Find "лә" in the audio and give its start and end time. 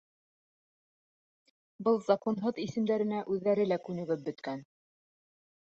3.73-3.79